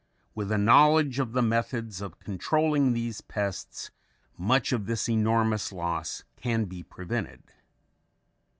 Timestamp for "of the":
1.19-1.43